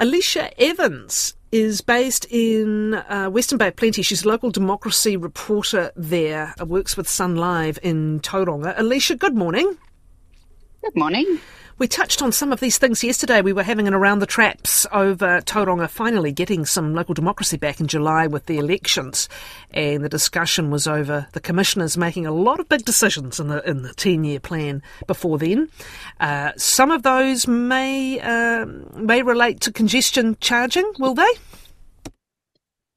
Alisha 0.00 0.50
Evans 0.56 1.34
is 1.52 1.82
based 1.82 2.26
in 2.30 2.94
uh, 2.94 3.28
Western 3.28 3.58
Bay 3.58 3.68
of 3.68 3.76
Plenty. 3.76 4.00
She's 4.00 4.24
a 4.24 4.28
local 4.28 4.50
democracy 4.50 5.14
reporter 5.14 5.92
there, 5.94 6.54
uh, 6.58 6.64
works 6.64 6.96
with 6.96 7.06
Sun 7.06 7.36
Live 7.36 7.78
in 7.82 8.20
Tauranga. 8.20 8.74
Alisha, 8.78 9.18
good 9.18 9.36
morning. 9.36 9.76
Good 10.82 10.96
morning. 10.96 11.38
We 11.76 11.86
touched 11.86 12.22
on 12.22 12.32
some 12.32 12.52
of 12.52 12.60
these 12.60 12.78
things 12.78 13.04
yesterday. 13.04 13.42
We 13.42 13.52
were 13.52 13.62
having 13.62 13.86
an 13.86 13.92
around 13.92 14.20
the 14.20 14.26
traps 14.26 14.86
over 14.92 15.42
Tauranga 15.42 15.90
finally 15.90 16.32
getting 16.32 16.64
some 16.64 16.94
local 16.94 17.12
democracy 17.12 17.58
back 17.58 17.80
in 17.80 17.86
July 17.86 18.26
with 18.26 18.46
the 18.46 18.56
elections, 18.56 19.28
and 19.72 20.02
the 20.02 20.08
discussion 20.08 20.70
was 20.70 20.86
over 20.86 21.26
the 21.32 21.40
commissioners 21.40 21.98
making 21.98 22.26
a 22.26 22.32
lot 22.32 22.60
of 22.60 22.68
big 22.70 22.86
decisions 22.86 23.38
in 23.38 23.48
the 23.48 23.62
in 23.68 23.82
the 23.82 23.92
ten 23.92 24.24
year 24.24 24.40
plan 24.40 24.82
before 25.06 25.36
then. 25.36 25.68
Uh, 26.18 26.52
some 26.56 26.90
of 26.90 27.02
those 27.02 27.46
may 27.46 28.18
uh, 28.20 28.64
may 28.94 29.22
relate 29.22 29.60
to 29.60 29.72
congestion 29.72 30.38
charging. 30.40 30.90
Will 30.98 31.14
they? 31.14 31.32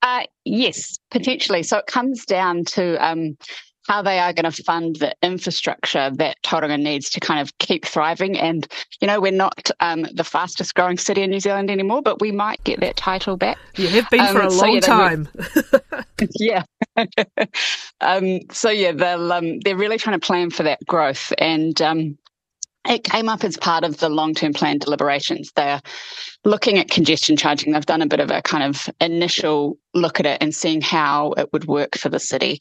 Uh, 0.01 0.23
yes, 0.45 0.97
potentially. 1.11 1.63
So 1.63 1.79
it 1.79 1.87
comes 1.87 2.25
down 2.25 2.63
to 2.65 2.95
um, 3.05 3.37
how 3.87 4.01
they 4.01 4.19
are 4.19 4.33
going 4.33 4.49
to 4.49 4.63
fund 4.63 4.97
the 4.97 5.13
infrastructure 5.21 6.09
that 6.11 6.41
Tauranga 6.43 6.81
needs 6.81 7.09
to 7.11 7.19
kind 7.19 7.39
of 7.39 7.57
keep 7.57 7.85
thriving. 7.85 8.37
And, 8.37 8.67
you 9.01 9.07
know, 9.07 9.19
we're 9.19 9.31
not 9.31 9.69
um, 9.79 10.07
the 10.13 10.23
fastest 10.23 10.73
growing 10.75 10.97
city 10.97 11.23
in 11.23 11.31
New 11.31 11.39
Zealand 11.39 11.69
anymore, 11.69 12.01
but 12.01 12.21
we 12.21 12.31
might 12.31 12.63
get 12.63 12.79
that 12.79 12.95
title 12.95 13.37
back. 13.37 13.57
You 13.75 13.89
have 13.89 14.09
been 14.09 14.21
um, 14.21 14.33
for 14.33 14.41
a 14.41 14.49
long 14.49 14.75
yeah, 14.75 14.79
time. 14.79 15.29
yeah. 16.39 16.63
um, 18.01 18.39
so, 18.51 18.69
yeah, 18.69 18.91
they'll, 18.93 19.33
um, 19.33 19.59
they're 19.59 19.75
really 19.75 19.97
trying 19.97 20.19
to 20.19 20.25
plan 20.25 20.49
for 20.49 20.63
that 20.63 20.79
growth. 20.85 21.33
And, 21.37 21.81
um, 21.81 22.17
it 22.87 23.03
came 23.03 23.29
up 23.29 23.43
as 23.43 23.57
part 23.57 23.83
of 23.83 23.97
the 23.97 24.09
long 24.09 24.33
term 24.33 24.53
plan 24.53 24.77
deliberations. 24.77 25.51
They're 25.55 25.81
looking 26.43 26.77
at 26.77 26.89
congestion 26.89 27.37
charging. 27.37 27.73
They've 27.73 27.85
done 27.85 28.01
a 28.01 28.07
bit 28.07 28.19
of 28.19 28.29
a 28.29 28.41
kind 28.41 28.63
of 28.63 28.89
initial 28.99 29.77
look 29.93 30.19
at 30.19 30.25
it 30.25 30.37
and 30.41 30.53
seeing 30.53 30.81
how 30.81 31.33
it 31.33 31.51
would 31.53 31.65
work 31.65 31.97
for 31.97 32.09
the 32.09 32.19
city. 32.19 32.59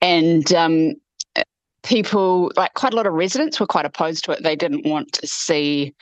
And 0.00 0.52
um, 0.54 0.94
people, 1.82 2.50
like 2.56 2.74
quite 2.74 2.92
a 2.92 2.96
lot 2.96 3.06
of 3.06 3.12
residents, 3.12 3.60
were 3.60 3.66
quite 3.66 3.86
opposed 3.86 4.24
to 4.24 4.32
it. 4.32 4.42
They 4.42 4.56
didn't 4.56 4.86
want 4.86 5.12
to 5.12 5.26
see 5.26 5.94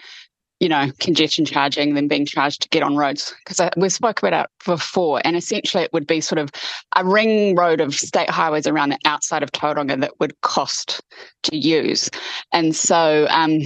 you 0.61 0.69
know, 0.69 0.91
congestion 1.01 1.45
charging 1.45 1.95
them 1.95 2.09
being 2.09 2.25
charged 2.25 2.63
to 2.63 2.69
get 2.71 2.83
on 2.83 2.97
roads. 2.97 3.35
Because 3.45 3.71
we 3.77 3.89
spoke 3.89 4.23
about 4.23 4.45
it 4.45 4.51
before, 4.65 5.21
and 5.25 5.37
essentially 5.37 5.83
it 5.83 5.93
would 5.93 6.07
be 6.07 6.21
sort 6.21 6.39
of 6.39 6.51
a 6.97 7.05
ring 7.05 7.55
road 7.55 7.81
of 7.81 7.95
state 7.95 8.31
highways 8.31 8.67
around 8.67 8.91
the 8.91 8.99
outside 9.05 9.43
of 9.43 9.53
Tauranga 9.53 10.01
that 10.01 10.19
would 10.21 10.41
cost 10.41 11.03
to 11.45 11.57
use. 11.57 12.09
And 12.53 12.75
so 12.75 13.27
um, 13.29 13.61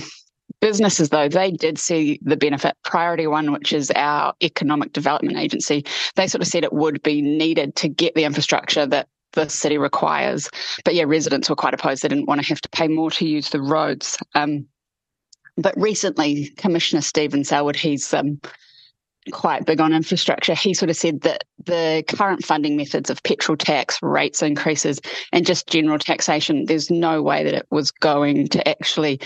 businesses, 0.60 1.10
though, 1.10 1.28
they 1.28 1.50
did 1.52 1.78
see 1.78 2.18
the 2.22 2.36
benefit. 2.36 2.76
Priority 2.84 3.26
One, 3.26 3.52
which 3.52 3.72
is 3.72 3.92
our 3.94 4.34
economic 4.42 4.92
development 4.92 5.38
agency, 5.38 5.84
they 6.16 6.26
sort 6.26 6.42
of 6.42 6.48
said 6.48 6.64
it 6.64 6.72
would 6.72 7.02
be 7.02 7.22
needed 7.22 7.76
to 7.76 7.88
get 7.88 8.14
the 8.14 8.24
infrastructure 8.24 8.86
that 8.86 9.08
the 9.32 9.48
city 9.48 9.78
requires. 9.78 10.50
But 10.84 10.94
yeah, 10.96 11.04
residents 11.04 11.48
were 11.48 11.56
quite 11.56 11.74
opposed. 11.74 12.02
They 12.02 12.08
didn't 12.08 12.26
want 12.26 12.40
to 12.40 12.48
have 12.48 12.60
to 12.62 12.68
pay 12.70 12.88
more 12.88 13.12
to 13.12 13.26
use 13.26 13.50
the 13.50 13.60
roads. 13.60 14.18
Um, 14.34 14.66
but 15.56 15.74
recently, 15.76 16.50
Commissioner 16.56 17.02
Stephen 17.02 17.44
Selwood, 17.44 17.76
he's 17.76 18.12
um, 18.14 18.40
quite 19.32 19.66
big 19.66 19.80
on 19.80 19.92
infrastructure. 19.92 20.54
He 20.54 20.74
sort 20.74 20.90
of 20.90 20.96
said 20.96 21.22
that 21.22 21.44
the 21.64 22.04
current 22.08 22.44
funding 22.44 22.76
methods 22.76 23.10
of 23.10 23.22
petrol 23.22 23.56
tax, 23.56 23.98
rates 24.02 24.42
increases, 24.42 25.00
and 25.32 25.46
just 25.46 25.68
general 25.68 25.98
taxation, 25.98 26.66
there's 26.66 26.90
no 26.90 27.22
way 27.22 27.44
that 27.44 27.54
it 27.54 27.66
was 27.70 27.90
going 27.90 28.48
to 28.48 28.68
actually 28.68 29.20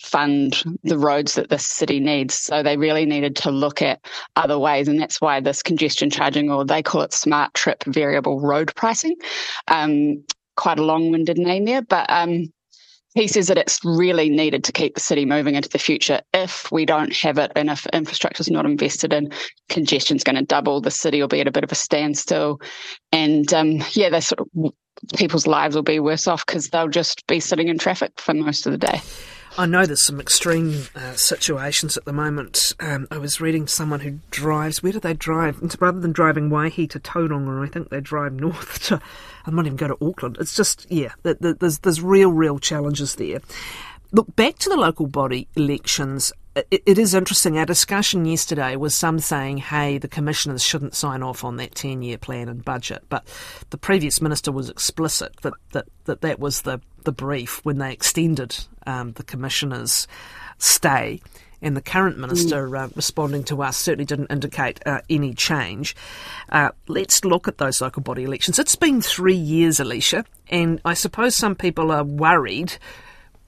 fund 0.00 0.64
the 0.82 0.96
roads 0.96 1.34
that 1.34 1.50
the 1.50 1.58
city 1.58 2.00
needs. 2.00 2.34
So 2.34 2.62
they 2.62 2.76
really 2.76 3.04
needed 3.04 3.36
to 3.36 3.50
look 3.50 3.82
at 3.82 4.00
other 4.36 4.58
ways. 4.58 4.88
And 4.88 4.98
that's 4.98 5.20
why 5.20 5.40
this 5.40 5.62
congestion 5.62 6.08
charging, 6.10 6.50
or 6.50 6.64
they 6.64 6.82
call 6.82 7.02
it 7.02 7.12
smart 7.12 7.52
trip 7.54 7.84
variable 7.84 8.40
road 8.40 8.74
pricing, 8.74 9.16
um, 9.68 10.24
quite 10.56 10.78
a 10.78 10.84
long 10.84 11.10
winded 11.10 11.36
name 11.36 11.66
there. 11.66 11.82
But 11.82 12.08
um, 12.08 12.50
he 13.14 13.26
says 13.26 13.48
that 13.48 13.58
it's 13.58 13.80
really 13.84 14.30
needed 14.30 14.64
to 14.64 14.72
keep 14.72 14.94
the 14.94 15.00
city 15.00 15.24
moving 15.24 15.54
into 15.54 15.68
the 15.68 15.78
future. 15.78 16.20
If 16.32 16.70
we 16.70 16.86
don't 16.86 17.12
have 17.16 17.38
it 17.38 17.52
and 17.56 17.68
if 17.68 17.86
infrastructure 17.86 18.40
is 18.40 18.50
not 18.50 18.66
invested 18.66 19.12
in, 19.12 19.32
congestion 19.68 20.16
is 20.16 20.24
going 20.24 20.36
to 20.36 20.42
double. 20.42 20.80
The 20.80 20.90
city 20.90 21.20
will 21.20 21.28
be 21.28 21.40
at 21.40 21.48
a 21.48 21.52
bit 21.52 21.64
of 21.64 21.72
a 21.72 21.76
standstill. 21.76 22.60
And 23.12 23.52
um, 23.52 23.82
yeah, 23.92 24.10
they 24.10 24.20
sort 24.20 24.40
of, 24.40 24.72
people's 25.16 25.46
lives 25.46 25.74
will 25.74 25.82
be 25.82 25.98
worse 25.98 26.28
off 26.28 26.46
because 26.46 26.68
they'll 26.68 26.88
just 26.88 27.26
be 27.26 27.40
sitting 27.40 27.68
in 27.68 27.78
traffic 27.78 28.12
for 28.18 28.34
most 28.34 28.66
of 28.66 28.72
the 28.72 28.78
day. 28.78 29.00
I 29.60 29.66
know 29.66 29.84
there's 29.84 30.00
some 30.00 30.22
extreme 30.22 30.84
uh, 30.96 31.12
situations 31.12 31.98
at 31.98 32.06
the 32.06 32.14
moment. 32.14 32.72
Um, 32.80 33.06
I 33.10 33.18
was 33.18 33.42
reading 33.42 33.66
someone 33.66 34.00
who 34.00 34.20
drives. 34.30 34.82
Where 34.82 34.92
do 34.92 35.00
they 35.00 35.12
drive? 35.12 35.60
Rather 35.82 36.00
than 36.00 36.12
driving 36.12 36.48
Waihi 36.48 36.88
to 36.88 36.98
Tauranga, 36.98 37.62
I 37.62 37.68
think 37.68 37.90
they 37.90 38.00
drive 38.00 38.32
north 38.32 38.84
to. 38.84 39.02
I 39.44 39.50
might 39.50 39.66
even 39.66 39.76
go 39.76 39.88
to 39.88 39.98
Auckland. 40.00 40.38
It's 40.40 40.56
just 40.56 40.86
yeah. 40.90 41.12
There's 41.24 41.80
there's 41.80 42.00
real 42.00 42.32
real 42.32 42.58
challenges 42.58 43.16
there. 43.16 43.42
Look 44.12 44.34
back 44.34 44.56
to 44.60 44.70
the 44.70 44.78
local 44.78 45.06
body 45.06 45.46
elections 45.54 46.32
it, 46.54 46.82
it 46.84 46.98
is 46.98 47.14
interesting. 47.14 47.58
Our 47.58 47.66
discussion 47.66 48.24
yesterday 48.24 48.76
was 48.76 48.94
some 48.94 49.18
saying, 49.18 49.58
hey, 49.58 49.98
the 49.98 50.08
commissioners 50.08 50.62
shouldn't 50.62 50.94
sign 50.94 51.22
off 51.22 51.44
on 51.44 51.56
that 51.56 51.74
10 51.74 52.02
year 52.02 52.18
plan 52.18 52.48
and 52.48 52.64
budget. 52.64 53.04
But 53.08 53.26
the 53.70 53.78
previous 53.78 54.20
minister 54.20 54.50
was 54.50 54.68
explicit 54.68 55.34
that 55.42 55.54
that, 55.72 55.86
that, 56.04 56.20
that 56.22 56.40
was 56.40 56.62
the, 56.62 56.80
the 57.04 57.12
brief 57.12 57.64
when 57.64 57.78
they 57.78 57.92
extended 57.92 58.56
um, 58.86 59.12
the 59.12 59.22
commissioners' 59.22 60.08
stay. 60.58 61.20
And 61.62 61.76
the 61.76 61.82
current 61.82 62.18
minister 62.18 62.68
mm. 62.68 62.84
uh, 62.84 62.88
responding 62.96 63.44
to 63.44 63.62
us 63.62 63.76
certainly 63.76 64.06
didn't 64.06 64.32
indicate 64.32 64.80
uh, 64.86 65.02
any 65.10 65.34
change. 65.34 65.94
Uh, 66.48 66.70
let's 66.88 67.22
look 67.22 67.48
at 67.48 67.58
those 67.58 67.82
local 67.82 68.02
body 68.02 68.24
elections. 68.24 68.58
It's 68.58 68.76
been 68.76 69.02
three 69.02 69.34
years, 69.34 69.76
Alisha, 69.78 70.24
and 70.48 70.80
I 70.86 70.94
suppose 70.94 71.36
some 71.36 71.54
people 71.54 71.90
are 71.90 72.02
worried 72.02 72.78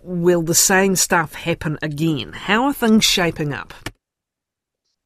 will 0.02 0.42
the 0.42 0.54
same 0.54 0.96
stuff 0.96 1.34
happen 1.34 1.78
again? 1.82 2.32
How 2.32 2.64
are 2.64 2.72
things 2.72 3.04
shaping 3.04 3.52
up? 3.52 3.74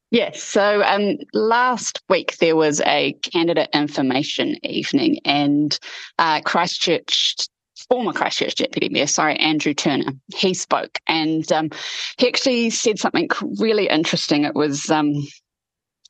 Yes. 0.09 0.41
So 0.41 0.83
um, 0.83 1.17
last 1.33 2.01
week 2.07 2.37
there 2.37 2.55
was 2.55 2.81
a 2.81 3.13
candidate 3.23 3.69
information 3.73 4.55
evening, 4.63 5.19
and 5.25 5.77
uh, 6.17 6.41
Christchurch 6.41 7.35
former 7.89 8.11
Christchurch 8.11 8.55
Deputy 8.55 8.89
Mayor, 8.89 9.07
sorry, 9.07 9.37
Andrew 9.37 9.73
Turner, 9.73 10.11
he 10.35 10.53
spoke 10.53 10.97
and 11.07 11.49
um, 11.51 11.69
he 12.17 12.27
actually 12.27 12.69
said 12.69 12.99
something 12.99 13.29
really 13.59 13.87
interesting. 13.87 14.43
It 14.43 14.55
was, 14.55 14.89
um, 14.89 15.13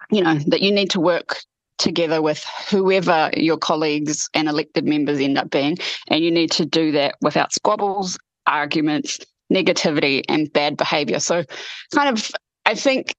you 0.09 0.23
know, 0.23 0.39
that 0.47 0.61
you 0.61 0.71
need 0.71 0.89
to 0.91 0.99
work 0.99 1.37
together 1.77 2.21
with 2.21 2.43
whoever 2.69 3.29
your 3.35 3.57
colleagues 3.57 4.29
and 4.33 4.47
elected 4.47 4.85
members 4.85 5.19
end 5.19 5.37
up 5.37 5.51
being, 5.51 5.77
and 6.07 6.23
you 6.23 6.31
need 6.31 6.51
to 6.51 6.65
do 6.65 6.91
that 6.93 7.15
without 7.21 7.53
squabbles 7.53 8.17
arguments, 8.47 9.19
negativity, 9.51 10.23
and 10.27 10.51
bad 10.53 10.77
behavior. 10.77 11.19
So, 11.19 11.43
kind 11.93 12.09
of, 12.09 12.31
I 12.65 12.75
think 12.75 13.13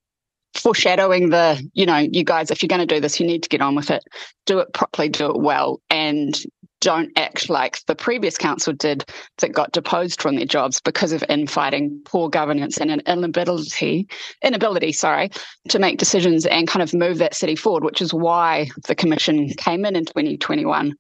foreshadowing 0.55 1.31
the, 1.31 1.63
you 1.75 1.87
know, 1.87 1.99
you 1.99 2.25
guys, 2.25 2.51
if 2.51 2.63
you're 2.63 2.69
going 2.69 2.87
to 2.87 2.95
do 2.95 3.01
this, 3.01 3.21
you 3.21 3.27
need 3.27 3.43
to 3.43 3.49
get 3.49 3.61
on 3.61 3.75
with 3.75 3.91
it, 3.91 4.03
do 4.47 4.59
it 4.59 4.73
properly, 4.73 5.09
do 5.09 5.31
it 5.31 5.41
well, 5.41 5.81
and 5.91 6.39
don't 6.81 7.11
act 7.17 7.51
like 7.51 7.81
the 7.87 7.95
previous 7.95 8.39
council 8.39 8.73
did 8.73 9.05
that 9.39 9.53
got 9.53 9.73
deposed 9.73 10.23
from 10.23 10.37
their 10.37 10.45
jobs 10.45 10.81
because 10.81 11.13
of 11.13 11.25
infighting, 11.29 12.01
poor 12.05 12.29
governance, 12.29 12.79
and 12.79 12.91
an 12.91 13.03
inability, 13.07 14.07
inability, 14.45 14.93
sorry, 14.93 15.31
to 15.69 15.79
make 15.79 15.99
decisions 15.99 16.47
and 16.47 16.69
kind 16.69 16.83
of 16.83 16.95
move 16.95 17.19
that 17.19 17.35
city 17.35 17.57
forward, 17.57 17.85
which 17.85 18.01
is 18.01 18.15
why 18.15 18.69
the 18.87 18.95
commission 18.95 19.49
came 19.55 19.85
in 19.85 19.97
in 19.97 20.05
2021 20.05 20.95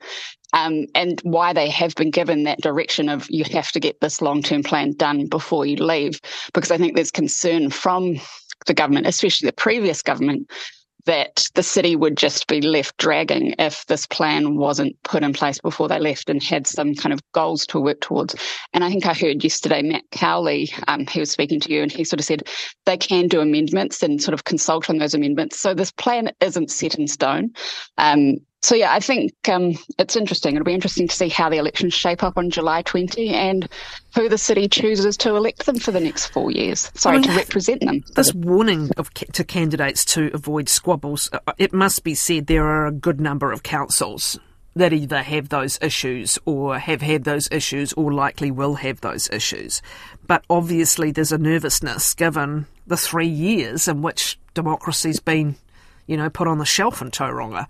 um, 0.53 0.86
and 0.94 1.20
why 1.22 1.53
they 1.53 1.69
have 1.69 1.94
been 1.94 2.10
given 2.10 2.44
that 2.44 2.60
direction 2.60 3.09
of 3.09 3.26
you 3.31 3.44
have 3.53 3.70
to 3.72 3.81
get 3.81 4.00
this 4.00 4.22
long 4.22 4.42
term 4.42 4.62
plan 4.62 4.92
done 4.97 5.26
before 5.26 5.66
you 5.66 5.76
leave. 5.76 6.20
Because 6.53 6.70
I 6.70 6.78
think 6.78 6.94
there's 6.94 7.10
concern 7.10 7.70
from 7.70 8.16
the 8.66 8.75
government, 8.75 9.06
especially 9.06 9.47
the 9.47 9.53
previous 9.53 10.03
government, 10.03 10.50
that 11.08 11.48
the 11.54 11.62
city 11.62 11.96
would 11.96 12.19
just 12.19 12.46
be 12.49 12.61
left 12.61 12.94
dragging 12.99 13.55
if 13.58 13.87
this 13.87 14.06
plan 14.06 14.56
wasn't 14.56 14.94
put 15.05 15.22
in 15.22 15.32
place 15.32 15.58
before 15.58 15.88
they 15.88 15.99
left 15.99 16.28
and 16.28 16.43
had 16.43 16.67
some 16.67 16.94
kind 16.94 17.14
of 17.14 17.20
goals 17.32 17.67
to 17.67 17.81
work 17.81 18.00
towards. 18.00 18.34
And 18.75 18.84
I 18.84 18.90
think 18.90 19.06
I 19.06 19.14
heard 19.14 19.43
yesterday 19.43 19.81
Matt 19.81 20.05
Cowley, 20.11 20.70
um, 20.87 21.06
he 21.06 21.20
was 21.20 21.31
speaking 21.31 21.61
to 21.61 21.72
you, 21.72 21.82
and 21.82 21.90
he 21.90 22.05
sort 22.05 22.20
of 22.20 22.26
said 22.26 22.43
they 22.84 22.99
can 22.99 23.26
do 23.26 23.40
amendments 23.40 24.02
and 24.02 24.22
sort 24.22 24.34
of 24.34 24.44
consult 24.44 24.90
on 24.90 24.99
those 24.99 25.14
amendments. 25.14 25.58
So 25.58 25.72
this 25.72 25.93
plan 25.93 26.31
isn't 26.43 26.70
set 26.70 26.96
in 26.96 27.06
stone. 27.08 27.52
Um, 27.96 28.37
so 28.60 28.75
yeah, 28.75 28.93
I 28.93 29.00
think 29.00 29.32
um, 29.49 29.75
it's 29.99 30.16
interesting. 30.16 30.55
It'll 30.55 30.64
be 30.64 30.75
interesting 30.75 31.06
to 31.08 31.14
see 31.14 31.28
how 31.28 31.49
the 31.49 31.58
elections 31.58 31.94
shape 31.94 32.22
up 32.22 32.37
on 32.37 32.50
July 32.50 32.82
20 32.82 33.28
and 33.28 33.69
who 34.14 34.28
the 34.28 34.38
city 34.38 34.69
chooses 34.69 35.16
to 35.19 35.37
elect 35.37 35.66
them 35.66 35.78
for 35.78 35.93
the 35.93 36.00
next 36.00 36.26
four 36.26 36.50
years. 36.50 36.90
Sorry, 36.94 37.19
I 37.19 37.20
mean, 37.20 37.31
to 37.31 37.37
represent 37.37 37.81
them. 37.81 38.02
This 38.16 38.34
warning 38.34 38.90
of, 38.96 39.12
to 39.14 39.44
candidates 39.44 40.05
to 40.06 40.31
avoid 40.34 40.69
squabbles, 40.69 41.31
uh, 41.32 41.52
it 41.56 41.72
must 41.72 42.02
be 42.02 42.14
said 42.14 42.46
there 42.46 42.66
are 42.66 42.87
a 42.87 42.93
good 42.93 43.20
number 43.20 43.52
of 43.52 43.62
councils 43.62 44.38
that 44.75 44.93
either 44.93 45.22
have 45.22 45.49
those 45.49 45.78
issues 45.81 46.38
or 46.44 46.78
have 46.78 47.02
had 47.02 47.25
those 47.25 47.49
issues 47.50 47.93
or 47.94 48.12
likely 48.12 48.50
will 48.50 48.75
have 48.75 49.00
those 49.00 49.28
issues. 49.31 49.82
But 50.26 50.44
obviously 50.50 51.10
there's 51.10 51.32
a 51.32 51.38
nervousness 51.38 52.14
given 52.14 52.66
the 52.87 52.96
three 52.96 53.28
years 53.28 53.88
in 53.88 54.02
which 54.02 54.38
democracy's 54.55 55.20
been, 55.20 55.56
you 56.08 56.16
know, 56.16 56.28
put 56.28 56.49
on 56.49 56.58
the 56.58 56.64
shelf 56.64 57.00
in 57.00 57.12
Tauranga. 57.12 57.66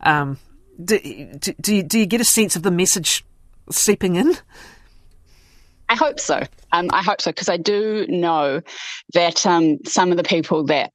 Um, 0.00 0.38
do, 0.82 0.98
do, 1.38 1.52
do, 1.60 1.76
you, 1.76 1.82
do 1.84 1.98
you 2.00 2.06
get 2.06 2.20
a 2.20 2.24
sense 2.24 2.56
of 2.56 2.64
the 2.64 2.72
message 2.72 3.24
seeping 3.70 4.16
in? 4.16 4.34
I 5.88 5.94
hope 5.94 6.18
so. 6.18 6.40
Um, 6.72 6.88
I 6.90 7.02
hope 7.02 7.20
so 7.20 7.30
because 7.30 7.50
I 7.50 7.58
do 7.58 8.06
know 8.08 8.62
that 9.12 9.46
um, 9.46 9.78
some 9.84 10.10
of 10.10 10.16
the 10.16 10.24
people 10.24 10.64
that 10.66 10.90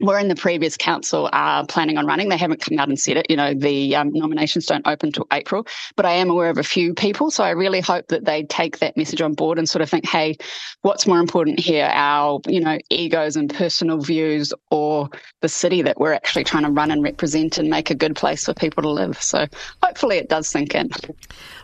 were 0.00 0.18
in 0.18 0.28
the 0.28 0.34
previous 0.34 0.76
council 0.76 1.28
are 1.32 1.66
planning 1.66 1.98
on 1.98 2.06
running. 2.06 2.28
They 2.28 2.36
haven't 2.36 2.60
come 2.60 2.78
out 2.78 2.88
and 2.88 2.98
said 2.98 3.18
it. 3.18 3.26
You 3.28 3.36
know, 3.36 3.54
the 3.54 3.96
um, 3.96 4.12
nominations 4.12 4.66
don't 4.66 4.86
open 4.86 5.12
till 5.12 5.26
April, 5.32 5.66
but 5.96 6.06
I 6.06 6.12
am 6.12 6.30
aware 6.30 6.50
of 6.50 6.58
a 6.58 6.62
few 6.62 6.94
people. 6.94 7.30
So 7.30 7.44
I 7.44 7.50
really 7.50 7.80
hope 7.80 8.08
that 8.08 8.24
they 8.24 8.44
take 8.44 8.78
that 8.78 8.96
message 8.96 9.20
on 9.20 9.34
board 9.34 9.58
and 9.58 9.68
sort 9.68 9.82
of 9.82 9.90
think, 9.90 10.06
hey, 10.06 10.36
what's 10.82 11.06
more 11.06 11.18
important 11.18 11.60
here? 11.60 11.88
Our, 11.92 12.40
you 12.46 12.60
know, 12.60 12.78
egos 12.88 13.36
and 13.36 13.52
personal 13.52 13.98
views 13.98 14.52
or 14.70 15.08
the 15.40 15.48
city 15.48 15.82
that 15.82 16.00
we're 16.00 16.14
actually 16.14 16.44
trying 16.44 16.64
to 16.64 16.70
run 16.70 16.90
and 16.90 17.02
represent 17.02 17.58
and 17.58 17.68
make 17.68 17.90
a 17.90 17.94
good 17.94 18.16
place 18.16 18.44
for 18.44 18.54
people 18.54 18.82
to 18.82 18.90
live. 18.90 19.20
So 19.20 19.46
hopefully 19.82 20.16
it 20.16 20.28
does 20.28 20.48
sink 20.48 20.74
in. 20.74 20.90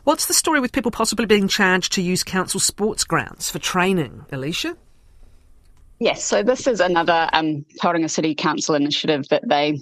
What's 0.04 0.26
the 0.26 0.34
story 0.34 0.60
with 0.60 0.72
people 0.72 0.90
possibly 0.90 1.26
being 1.26 1.48
charged 1.48 1.92
to 1.94 2.02
use 2.02 2.22
council 2.22 2.60
sports 2.60 3.04
grounds 3.04 3.50
for 3.50 3.58
training, 3.58 4.26
Alisha? 4.30 4.76
Yes, 5.98 6.22
so 6.22 6.42
this 6.42 6.66
is 6.66 6.80
another 6.80 7.28
um, 7.32 7.64
Tauranga 7.82 8.10
City 8.10 8.34
Council 8.34 8.74
initiative 8.74 9.26
that 9.30 9.48
they 9.48 9.78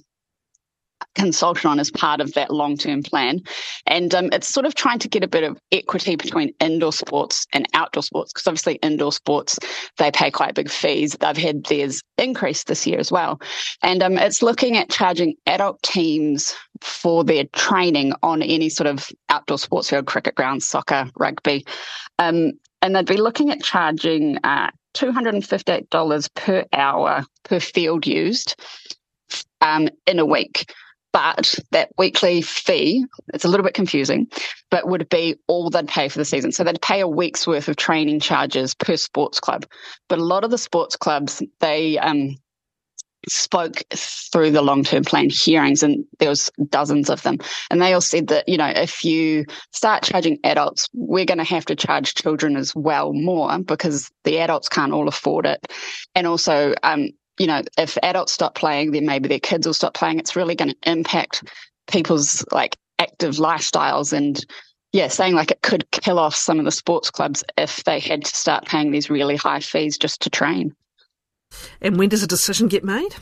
consulted 1.15 1.67
on 1.67 1.79
as 1.79 1.91
part 1.91 2.21
of 2.21 2.33
that 2.35 2.51
long 2.51 2.77
term 2.77 3.03
plan. 3.03 3.41
And 3.87 4.15
um, 4.15 4.29
it's 4.33 4.49
sort 4.49 4.67
of 4.67 4.75
trying 4.75 4.99
to 5.01 5.09
get 5.09 5.25
a 5.25 5.29
bit 5.29 5.45
of 5.45 5.59
equity 5.73 6.17
between 6.17 6.55
indoor 6.61 6.93
sports 6.93 7.47
and 7.53 7.67
outdoor 7.75 8.03
sports, 8.03 8.33
because 8.33 8.47
obviously 8.47 8.75
indoor 8.77 9.13
sports, 9.13 9.59
they 9.99 10.11
pay 10.11 10.31
quite 10.31 10.55
big 10.55 10.71
fees. 10.71 11.17
They've 11.19 11.37
had 11.37 11.65
theirs 11.65 12.01
increased 12.19 12.69
this 12.69 12.87
year 12.87 12.99
as 12.99 13.11
well. 13.11 13.41
And 13.83 14.03
um, 14.03 14.17
it's 14.19 14.43
looking 14.43 14.77
at 14.77 14.91
charging 14.91 15.35
adult 15.47 15.83
teams 15.83 16.55
for 16.81 17.25
their 17.25 17.45
training 17.53 18.13
on 18.23 18.43
any 18.43 18.69
sort 18.69 18.87
of 18.87 19.09
outdoor 19.29 19.59
sports 19.59 19.91
field, 19.91 20.07
cricket 20.07 20.35
grounds, 20.35 20.67
soccer, 20.67 21.11
rugby. 21.17 21.67
Um, 22.19 22.53
and 22.83 22.95
they'd 22.95 23.07
be 23.07 23.17
looking 23.17 23.51
at 23.51 23.63
charging 23.63 24.39
uh, 24.45 24.71
$258 24.95 26.35
per 26.35 26.65
hour 26.73 27.25
per 27.45 27.61
field 27.61 28.07
used 28.07 28.57
um, 29.61 29.89
in 30.07 30.19
a 30.19 30.27
week. 30.27 30.73
But 31.13 31.55
that 31.71 31.91
weekly 31.97 32.43
fee, 32.43 33.07
it's 33.33 33.45
a 33.45 33.49
little 33.49 33.63
bit 33.65 33.75
confusing, 33.75 34.27
but 34.71 34.89
would 34.89 35.09
be 35.09 35.37
all 35.47 35.71
they'd 35.71 35.87
pay 35.87 36.09
for 36.09 36.19
the 36.19 36.25
season. 36.25 36.51
So 36.51 36.65
they'd 36.65 36.83
pay 36.83 37.01
a 37.01 37.07
week's 37.09 37.47
worth 37.47 37.69
of 37.69 37.77
training 37.77 38.19
charges 38.19 38.75
per 38.75 38.97
sports 38.97 39.39
club. 39.39 39.65
But 40.09 40.19
a 40.19 40.25
lot 40.25 40.43
of 40.43 40.51
the 40.51 40.59
sports 40.59 40.97
clubs, 40.97 41.41
they 41.61 41.99
um, 41.99 42.37
spoke 43.29 43.83
through 43.91 44.51
the 44.51 44.63
long-term 44.63 45.05
plan 45.05 45.31
hearings 45.31 45.83
and 45.83 46.05
there 46.19 46.29
was 46.29 46.51
dozens 46.69 47.11
of 47.11 47.23
them. 47.23 47.39
And 47.71 47.81
they 47.81 47.93
all 47.93 48.01
said 48.01 48.29
that 48.29 48.49
you 48.49 48.57
know 48.57 48.73
if 48.75 49.05
you 49.05 49.45
start 49.73 50.03
charging 50.03 50.39
adults 50.45 50.89
we're 50.93 51.25
going 51.25 51.39
to 51.39 51.45
have 51.45 51.65
to 51.67 51.77
charge 51.77 52.15
children 52.15 52.57
as 52.57 52.75
well 52.75 53.13
more 53.13 53.59
because 53.61 54.11
the 54.25 54.39
adults 54.39 54.69
can't 54.69 54.93
all 54.93 55.09
afford 55.09 55.47
it. 55.47 55.67
And 56.15 56.27
also 56.27 56.75
um, 56.83 57.09
you 57.39 57.47
know 57.47 57.63
if 57.79 57.99
adults 58.03 58.33
stop 58.33 58.55
playing 58.55 58.93
then 58.93 59.07
maybe 59.07 59.29
their 59.29 59.41
kids 59.41 59.67
will 59.67 59.75
stop 59.75 59.95
playing. 59.95 60.19
It's 60.19 60.37
really 60.37 60.55
going 60.55 60.71
to 60.71 60.91
impact 60.91 61.45
people's 61.87 62.45
like 62.51 62.77
active 62.99 63.35
lifestyles. 63.37 64.13
And 64.13 64.45
yeah, 64.93 65.09
saying 65.09 65.35
like 65.35 65.51
it 65.51 65.63
could 65.63 65.91
kill 65.91 66.19
off 66.19 66.35
some 66.35 66.59
of 66.59 66.65
the 66.65 66.71
sports 66.71 67.11
clubs 67.11 67.43
if 67.59 67.83
they 67.85 67.99
had 67.99 68.25
to 68.25 68.37
start 68.37 68.67
paying 68.67 68.91
these 68.91 69.11
really 69.11 69.37
high 69.37 69.61
fees 69.61 69.99
just 69.99 70.23
to 70.23 70.31
train. 70.31 70.75
And 71.81 71.99
when 71.99 72.09
does 72.09 72.23
a 72.23 72.27
decision 72.27 72.69
get 72.69 72.85
made? 72.85 73.15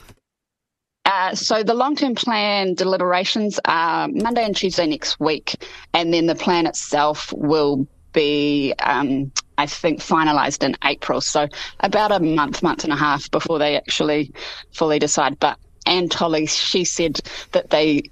Uh, 1.04 1.34
so 1.34 1.62
the 1.62 1.74
long-term 1.74 2.14
plan 2.14 2.74
deliberations 2.74 3.58
are 3.64 4.08
Monday 4.08 4.44
and 4.44 4.56
Tuesday 4.56 4.86
next 4.86 5.18
week, 5.18 5.56
and 5.92 6.14
then 6.14 6.26
the 6.26 6.34
plan 6.34 6.66
itself 6.66 7.32
will 7.32 7.88
be, 8.12 8.72
um, 8.78 9.32
I 9.58 9.66
think, 9.66 10.00
finalised 10.00 10.62
in 10.62 10.76
April. 10.84 11.20
So 11.20 11.48
about 11.80 12.12
a 12.12 12.20
month, 12.20 12.62
month 12.62 12.84
and 12.84 12.92
a 12.92 12.96
half 12.96 13.30
before 13.30 13.58
they 13.58 13.76
actually 13.76 14.32
fully 14.72 14.98
decide. 14.98 15.40
But 15.40 15.58
Anne 15.86 16.08
Tolley, 16.08 16.46
she 16.46 16.84
said 16.84 17.18
that 17.50 17.70
they 17.70 18.02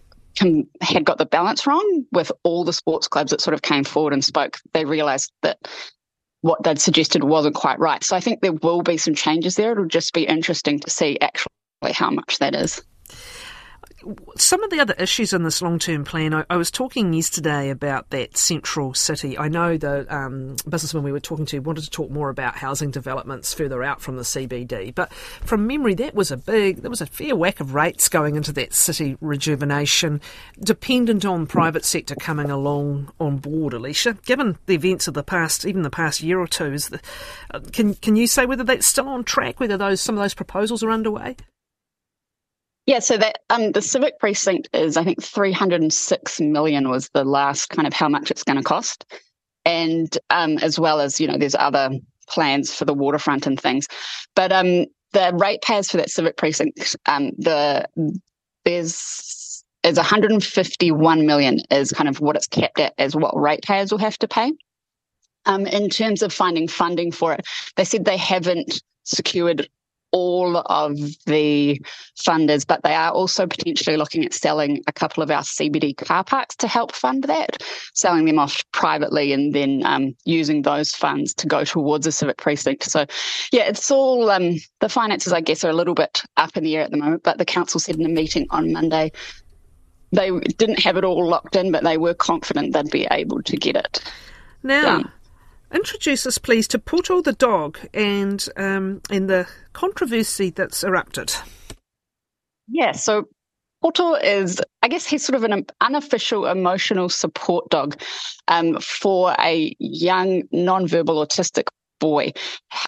had 0.81 1.05
got 1.05 1.19
the 1.19 1.27
balance 1.27 1.67
wrong 1.67 2.07
with 2.13 2.33
all 2.43 2.65
the 2.65 2.73
sports 2.73 3.09
clubs 3.09 3.31
that 3.31 3.41
sort 3.41 3.55
of 3.55 3.63
came 3.63 3.85
forward 3.85 4.13
and 4.13 4.25
spoke. 4.25 4.59
They 4.73 4.85
realised 4.85 5.33
that 5.43 5.59
what 6.43 6.63
they'd 6.63 6.81
suggested 6.81 7.25
wasn't 7.25 7.55
quite 7.55 7.79
right. 7.79 8.03
So 8.03 8.17
I 8.17 8.21
think 8.21 8.41
there 8.41 8.53
will 8.53 8.83
be 8.83 8.97
some 8.97 9.15
changes 9.15 9.57
there. 9.57 9.73
It'll 9.73 9.85
just 9.85 10.13
be 10.13 10.27
interesting 10.27 10.81
to 10.81 10.91
see 10.91 11.19
actually 11.21 11.93
how 11.93 12.11
much 12.11 12.39
that 12.39 12.55
is 12.55 12.83
some 14.37 14.63
of 14.63 14.71
the 14.71 14.81
other 14.81 14.95
issues 14.95 15.33
in 15.33 15.43
this 15.43 15.61
long 15.63 15.79
term 15.79 16.05
plan, 16.05 16.33
I, 16.33 16.45
I, 16.49 16.57
was 16.57 16.71
talking 16.71 17.13
yesterday 17.13 17.71
about 17.71 18.11
that 18.11 18.37
central 18.37 18.95
city. 18.95 19.37
I 19.37 19.49
know 19.49 19.77
the 19.77 20.07
um, 20.15 20.57
businessman 20.69 21.03
we 21.03 21.13
were 21.13 21.21
talking 21.21 21.47
to 21.47 21.59
wanted 21.59 21.85
to 21.85 21.91
talk 21.91 22.11
more 22.11 22.31
about 22.31 22.57
housing 22.57 22.91
developments 22.91 23.53
further 23.53 23.83
out 23.83 24.01
from 24.01 24.17
the 24.17 24.23
CBD, 24.23 24.95
but 24.95 25.13
from 25.13 25.67
memory, 25.67 25.95
that 25.95 26.15
was 26.15 26.31
a 26.31 26.37
big, 26.37 26.79
there 26.83 26.91
was 26.91 27.01
a 27.01 27.07
fair 27.07 27.37
whack 27.37 27.61
of 27.61 27.75
rates 27.75 28.09
going 28.09 28.37
into 28.37 28.53
that 28.53 28.73
city 28.73 29.17
rejuvenation, 29.21 30.21
dependent 30.61 31.25
on 31.25 31.47
private 31.47 31.85
sector 31.85 32.15
coming 32.15 32.51
along 32.51 33.13
on 33.21 33.39
board. 33.39 33.73
Alisha, 33.73 34.23
given 34.25 34.59
the 34.67 34.75
events 34.75 35.09
of 35.09 35.15
the 35.15 35.23
past, 35.23 35.67
even 35.67 35.83
the 35.83 35.91
past 35.91 36.23
year 36.23 36.41
or 36.41 36.47
two, 36.47 36.73
is 36.73 36.89
the, 36.89 37.01
uh, 37.53 37.61
can 37.73 37.95
can 37.95 38.17
you 38.17 38.27
say 38.27 38.47
whether 38.47 38.65
that's 38.65 38.87
still 38.87 39.09
on 39.09 39.25
track? 39.25 39.61
Whether 39.61 39.77
those 39.77 40.01
some 40.01 40.17
of 40.17 40.23
those 40.23 40.35
proposals 40.35 40.83
are 40.83 40.91
underway? 40.91 41.37
Yeah, 42.91 42.99
so 42.99 43.17
that 43.19 43.39
um, 43.51 43.71
the 43.71 43.83
civic 43.83 44.19
precinct 44.19 44.69
is, 44.73 44.97
I 44.97 45.05
think, 45.05 45.23
306 45.23 46.41
million 46.41 46.89
was 46.89 47.09
the 47.11 47.23
last 47.23 47.69
kind 47.69 47.87
of 47.87 47.93
how 47.95 48.09
much 48.09 48.33
it's 48.33 48.43
going 48.43 48.57
to 48.57 48.65
cost, 48.65 49.05
and 49.65 50.19
um, 50.31 50.59
as 50.59 50.77
well 50.77 50.99
as 50.99 51.21
you 51.21 51.29
know, 51.29 51.39
there's 51.39 51.55
other 51.55 51.91
plans 52.29 52.75
for 52.75 52.87
the 52.87 52.93
waterfront 52.93 53.47
and 53.47 53.61
things, 53.61 53.87
but 54.35 54.51
um, 54.51 54.87
the 55.13 55.31
ratepayers 55.35 55.89
for 55.89 55.99
that 55.99 56.11
civic 56.11 56.37
precinct, 56.37 56.97
um, 57.07 57.31
the 57.39 57.87
there's 58.65 59.63
is 59.85 59.97
151 59.97 61.27
million 61.27 61.61
is 61.71 61.93
kind 61.93 62.09
of 62.09 62.21
what 62.21 62.35
it's 62.35 62.49
capped 62.49 62.81
at 62.81 62.93
as 62.99 63.15
what 63.15 63.37
ratepayers 63.37 63.93
will 63.93 63.99
have 63.99 64.19
to 64.19 64.27
pay. 64.27 64.53
Um, 65.47 65.65
in 65.65 65.91
terms 65.91 66.23
of 66.23 66.33
finding 66.33 66.67
funding 66.67 67.13
for 67.13 67.35
it, 67.35 67.47
they 67.77 67.85
said 67.85 68.05
they 68.05 68.17
haven't 68.17 68.83
secured 69.05 69.69
all 70.13 70.57
of 70.67 70.97
the 71.27 71.81
funders, 72.19 72.67
but 72.67 72.83
they 72.83 72.95
are 72.95 73.11
also 73.11 73.47
potentially 73.47 73.97
looking 73.97 74.25
at 74.25 74.35
selling 74.35 74.83
a 74.87 74.93
couple 74.93 75.23
of 75.23 75.31
our 75.31 75.43
CBD 75.43 75.97
car 75.97 76.25
parks 76.25 76.57
to 76.57 76.69
help 76.69 76.93
fund 76.93 77.25
that, 77.25 77.63
selling 77.95 78.25
them 78.25 78.39
off 78.39 78.63
privately 78.73 79.33
and 79.33 79.55
then 79.55 79.83
um, 79.85 80.15
using 80.25 80.63
those 80.63 80.93
funds 80.93 81.35
to 81.35 81.47
go 81.47 81.65
towards 81.65 82.07
a 82.07 82.13
civic 82.13 82.39
precinct. 82.39 82.85
So, 82.85 83.07
yeah, 83.53 83.65
it's 83.65 83.91
all 83.91 84.31
um, 84.31 84.57
the 84.81 84.89
finances, 84.89 85.33
I 85.33 85.41
guess, 85.41 85.65
are 85.65 85.71
a 85.71 85.75
little 85.75 85.95
bit 85.95 86.23
up 86.37 86.57
in 86.57 86.65
the 86.65 86.77
air 86.77 86.83
at 86.83 86.91
the 86.91 86.99
moment, 86.99 87.23
but 87.23 87.39
the 87.39 87.45
council 87.45 87.81
said 87.81 87.97
in 87.97 88.07
a 88.07 88.09
meeting 88.09 88.47
on 88.51 88.73
Monday 88.73 89.13
they 90.13 90.31
didn't 90.41 90.81
have 90.81 90.97
it 90.97 91.05
all 91.05 91.29
locked 91.29 91.57
in, 91.57 91.71
but 91.71 91.85
they 91.85 91.97
were 91.97 92.15
confident 92.15 92.73
they'd 92.73 92.91
be 92.91 93.07
able 93.11 93.43
to 93.43 93.57
get 93.57 93.77
it. 93.77 94.03
Now, 94.63 94.83
done. 94.83 95.13
Introduce 95.73 96.27
us, 96.27 96.39
please, 96.39 96.67
to 96.69 96.79
Poto 96.79 97.21
the 97.21 97.33
dog 97.33 97.79
and 97.95 98.45
um, 98.57 99.01
in 99.09 99.29
the 99.29 99.47
controversy 99.73 100.51
that's 100.51 100.83
erupted. 100.83 101.33
Yeah, 102.67 102.93
so 102.93 103.29
Poto 103.83 104.15
is, 104.15 104.61
I 104.83 104.89
guess, 104.89 105.07
he's 105.07 105.25
sort 105.25 105.37
of 105.37 105.45
an 105.45 105.67
unofficial 105.81 106.47
emotional 106.47 107.09
support 107.09 107.69
dog 107.71 108.01
um, 108.49 108.81
for 108.81 109.35
a 109.39 109.75
young 109.79 110.43
non-verbal 110.53 111.25
autistic 111.25 111.69
boy. 111.99 112.33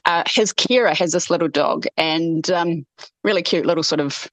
Uh, 0.04 0.24
his 0.26 0.52
Kira 0.52 0.96
has 0.96 1.12
this 1.12 1.30
little 1.30 1.48
dog 1.48 1.86
and 1.96 2.50
um, 2.50 2.84
really 3.22 3.42
cute 3.42 3.66
little 3.66 3.82
sort 3.82 4.00
of 4.00 4.28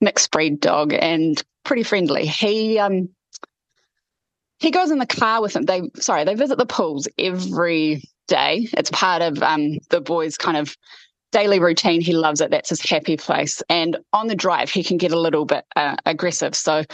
mixed 0.00 0.30
breed 0.30 0.60
dog 0.60 0.92
and 0.92 1.42
pretty 1.64 1.84
friendly. 1.84 2.26
He 2.26 2.78
um, 2.78 3.08
he 4.64 4.70
goes 4.70 4.90
in 4.90 4.98
the 4.98 5.06
car 5.06 5.42
with 5.42 5.52
them. 5.52 5.64
They 5.64 5.82
sorry, 5.96 6.24
they 6.24 6.34
visit 6.34 6.58
the 6.58 6.66
pools 6.66 7.06
every 7.18 8.02
day. 8.28 8.68
It's 8.72 8.90
part 8.90 9.20
of 9.20 9.42
um, 9.42 9.78
the 9.90 10.00
boys' 10.00 10.38
kind 10.38 10.56
of 10.56 10.74
daily 11.32 11.60
routine. 11.60 12.00
He 12.00 12.14
loves 12.14 12.40
it. 12.40 12.50
That's 12.50 12.70
his 12.70 12.80
happy 12.80 13.16
place. 13.16 13.62
And 13.68 13.98
on 14.12 14.28
the 14.28 14.34
drive, 14.34 14.70
he 14.70 14.82
can 14.82 14.96
get 14.96 15.12
a 15.12 15.20
little 15.20 15.44
bit 15.44 15.64
uh, 15.76 15.96
aggressive. 16.06 16.54
So 16.54 16.84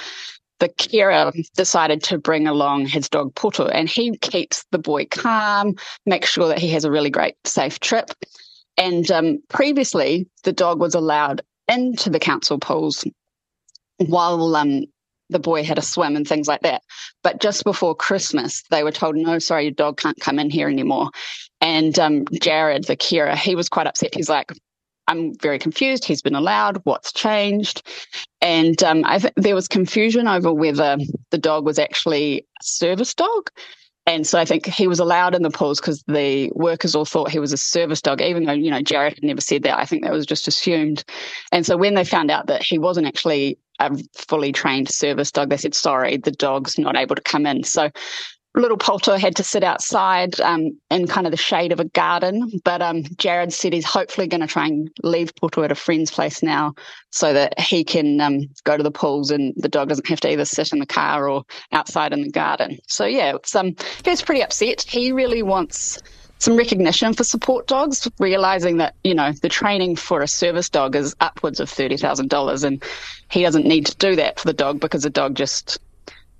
the 0.59 0.69
carer 0.69 1.33
decided 1.55 2.03
to 2.05 2.19
bring 2.19 2.49
along 2.49 2.87
his 2.87 3.09
dog 3.09 3.35
Poto, 3.37 3.67
and 3.69 3.89
he 3.89 4.17
keeps 4.19 4.65
the 4.73 4.79
boy 4.79 5.07
calm, 5.07 5.77
makes 6.07 6.29
sure 6.29 6.49
that 6.49 6.59
he 6.59 6.69
has 6.71 6.85
a 6.85 6.91
really 6.91 7.11
great, 7.11 7.37
safe 7.45 7.79
trip. 7.79 8.11
And 8.77 9.11
um, 9.13 9.39
previously, 9.49 10.27
the 10.43 10.53
dog 10.53 10.81
was 10.81 10.95
allowed 10.95 11.43
into 11.69 12.11
the 12.11 12.19
council 12.19 12.59
pools 12.59 13.05
while 13.99 14.57
um, 14.57 14.87
the 15.31 15.39
boy 15.39 15.65
had 15.65 15.79
a 15.79 15.83
swim 15.83 16.17
and 16.17 16.27
things 16.27 16.49
like 16.49 16.63
that. 16.63 16.83
But 17.23 17.41
just 17.41 17.65
before 17.65 17.95
Christmas, 17.95 18.63
they 18.71 18.83
were 18.83 18.93
told, 18.93 19.17
no, 19.17 19.39
sorry, 19.39 19.65
your 19.65 19.73
dog 19.73 19.97
can't 19.97 20.21
come 20.21 20.39
in 20.39 20.51
here 20.51 20.69
anymore. 20.69 21.11
And 21.61 21.99
um, 21.99 22.25
Jared, 22.41 22.85
the 22.85 22.97
carer, 22.97 23.37
he 23.37 23.55
was 23.55 23.69
quite 23.69 23.87
upset. 23.87 24.15
He's 24.15 24.29
like, 24.29 24.53
I'm 25.07 25.35
very 25.39 25.59
confused. 25.59 26.05
He's 26.05 26.23
been 26.23 26.37
allowed. 26.37 26.81
What's 26.85 27.13
changed? 27.13 27.83
And 28.41 28.83
um, 28.83 29.03
I 29.05 29.19
think 29.19 29.35
there 29.37 29.57
was 29.57 29.67
confusion 29.67 30.29
over 30.29 30.53
whether 30.53 30.99
the 31.31 31.39
dog 31.39 31.65
was 31.65 31.79
actually 31.79 32.47
a 32.61 32.65
service 32.65 33.13
dog. 33.15 33.51
And 34.07 34.27
so 34.27 34.39
I 34.39 34.45
think 34.45 34.67
he 34.67 34.89
was 34.89 34.99
allowed 34.99 35.35
in 35.35 35.43
the 35.43 35.51
pools 35.51 35.81
because 35.81 36.03
the 36.07 36.51
workers 36.55 36.95
all 36.95 37.05
thought 37.05 37.31
he 37.31 37.39
was 37.39 37.53
a 37.53 37.57
service 37.57 38.01
dog, 38.01 38.21
even 38.23 38.45
though, 38.45 38.53
you 38.53 38.71
know, 38.71 38.81
Jared 38.81 39.21
never 39.23 39.41
said 39.41 39.63
that. 39.65 39.79
I 39.79 39.85
think 39.85 40.03
that 40.03 40.13
was 40.13 40.27
just 40.27 40.49
assumed. 40.49 41.05
And 41.53 41.67
so 41.67 41.77
when 41.77 41.95
they 41.95 42.05
found 42.05 42.31
out 42.31 42.47
that 42.47 42.63
he 42.63 42.79
wasn't 42.79 43.07
actually 43.07 43.59
a 43.81 43.91
fully 44.15 44.53
trained 44.53 44.89
service 44.89 45.33
dog, 45.33 45.51
they 45.51 45.57
said, 45.57 45.75
sorry, 45.75 46.17
the 46.17 46.31
dog's 46.31 46.79
not 46.79 46.97
able 46.97 47.17
to 47.17 47.23
come 47.23 47.47
in. 47.47 47.65
So 47.65 47.91
little 48.55 48.77
Poto 48.77 49.17
had 49.17 49.37
to 49.37 49.45
sit 49.45 49.63
outside 49.63 50.41
um, 50.41 50.79
in 50.91 51.07
kind 51.07 51.27
of 51.27 51.31
the 51.31 51.37
shade 51.37 51.73
of 51.73 51.81
a 51.81 51.85
garden. 51.85 52.51
But 52.65 52.83
um, 52.83 53.05
Jared 53.17 53.53
said 53.53 53.73
he's 53.73 53.85
hopefully 53.85 54.27
going 54.27 54.41
to 54.41 54.47
try 54.47 54.67
and 54.67 54.91
leave 55.03 55.35
Poto 55.37 55.63
at 55.63 55.73
a 55.73 55.77
friend's 55.77 56.11
place 56.11 56.43
now 56.43 56.75
so 57.11 57.33
that 57.33 57.59
he 57.59 57.85
can 57.85 58.21
um, 58.21 58.41
go 58.65 58.77
to 58.77 58.83
the 58.83 58.91
pools 58.91 59.31
and 59.31 59.55
the 59.57 59.69
dog 59.69 59.89
doesn't 59.89 60.09
have 60.09 60.21
to 60.21 60.31
either 60.31 60.45
sit 60.45 60.73
in 60.73 60.81
the 60.81 60.87
car 60.87 61.29
or 61.29 61.45
outside 61.73 62.13
in 62.13 62.23
the 62.23 62.31
garden. 62.31 62.79
So, 62.89 63.05
yeah, 63.05 63.37
it's, 63.37 63.55
um, 63.55 63.77
he 64.05 64.11
was 64.11 64.23
pretty 64.23 64.43
upset. 64.43 64.83
He 64.83 65.13
really 65.13 65.43
wants 65.43 65.99
some 66.41 66.57
recognition 66.57 67.13
for 67.13 67.23
support 67.23 67.67
dogs, 67.67 68.09
realizing 68.19 68.79
that, 68.79 68.95
you 69.05 69.15
know, 69.15 69.31
the 69.31 69.49
training 69.49 69.95
for 69.95 70.23
a 70.23 70.29
service 70.29 70.71
dog 70.71 70.97
is 70.97 71.15
upwards 71.21 71.61
of 71.61 71.71
$30,000 71.71 72.65
and 72.65 72.83
he 73.31 73.43
doesn't 73.43 73.67
need 73.67 73.87
to 73.87 73.97
do 73.97 74.17
that 74.17 74.41
for 74.41 74.47
the 74.47 74.55
dog 74.55 74.81
because 74.81 75.03
the 75.03 75.11
dog 75.11 75.35
just 75.35 75.79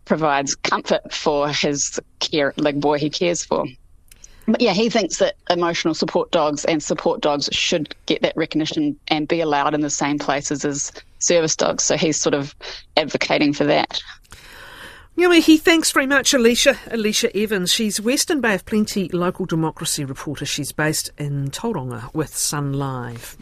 provides 0.07 0.57
comfort 0.57 1.13
for 1.13 1.49
his 1.51 2.01
care, 2.19 2.55
like 2.57 2.81
boy 2.81 2.99
he 2.99 3.11
cares 3.11 3.45
for. 3.45 3.67
But 4.47 4.63
yeah, 4.63 4.73
he 4.73 4.89
thinks 4.89 5.19
that 5.19 5.37
emotional 5.51 5.95
support 5.95 6.31
dogs 6.31 6.65
and 6.65 6.83
support 6.83 7.21
dogs 7.21 7.51
should 7.53 7.95
get 8.07 8.23
that 8.23 8.37
recognition 8.37 8.99
and 9.09 9.29
be 9.29 9.41
allowed 9.41 9.75
in 9.75 9.83
the 9.83 9.91
same 9.91 10.19
places 10.19 10.65
as 10.65 10.93
service 11.19 11.55
dogs. 11.55 11.85
So 11.85 11.99
he's 11.99 12.19
sort 12.19 12.35
of 12.35 12.55
advocating 12.97 13.53
for 13.53 13.65
that. 13.65 14.03
He 15.21 15.59
thanks 15.59 15.93
very 15.93 16.07
much, 16.07 16.33
Alisha. 16.33 16.77
Alisha 16.87 17.31
Evans. 17.35 17.71
She's 17.71 18.01
Western 18.01 18.41
Bay 18.41 18.55
of 18.55 18.65
Plenty 18.65 19.09
local 19.11 19.45
democracy 19.45 20.03
reporter. 20.03 20.47
She's 20.47 20.73
based 20.73 21.11
in 21.19 21.51
Tauranga 21.51 22.13
with 22.15 22.35
Sun 22.35 22.73
Live. 22.73 23.37